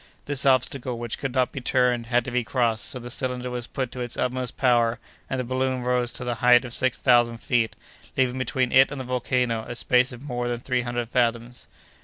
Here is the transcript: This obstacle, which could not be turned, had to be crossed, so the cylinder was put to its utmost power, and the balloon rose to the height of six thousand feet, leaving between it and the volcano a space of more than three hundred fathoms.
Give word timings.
This 0.25 0.47
obstacle, 0.47 0.97
which 0.97 1.19
could 1.19 1.31
not 1.35 1.51
be 1.51 1.61
turned, 1.61 2.07
had 2.07 2.25
to 2.25 2.31
be 2.31 2.43
crossed, 2.43 2.85
so 2.85 2.97
the 2.97 3.11
cylinder 3.11 3.51
was 3.51 3.67
put 3.67 3.91
to 3.91 3.99
its 3.99 4.17
utmost 4.17 4.57
power, 4.57 4.97
and 5.29 5.39
the 5.39 5.43
balloon 5.43 5.83
rose 5.83 6.11
to 6.13 6.23
the 6.23 6.33
height 6.41 6.65
of 6.65 6.73
six 6.73 6.99
thousand 6.99 7.37
feet, 7.37 7.75
leaving 8.17 8.39
between 8.39 8.71
it 8.71 8.89
and 8.91 8.99
the 8.99 9.05
volcano 9.05 9.63
a 9.67 9.75
space 9.75 10.11
of 10.11 10.23
more 10.23 10.47
than 10.47 10.59
three 10.59 10.81
hundred 10.81 11.09
fathoms. 11.11 11.67